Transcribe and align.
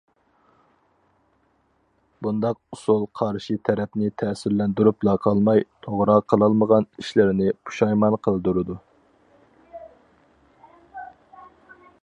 بۇنداق 2.27 2.57
ئۇسۇل 2.77 3.03
قارشى 3.19 3.57
تەرەپنى 3.69 4.09
تەسىرلەندۈرۈپلا 4.21 5.13
قالماي، 5.27 5.63
توغرا 5.87 6.15
قىلالمىغان 6.33 6.87
ئىشلىرىنى 7.03 7.53
پۇشايمان 7.69 8.17
قىلدۇرىدۇ. 8.29 8.79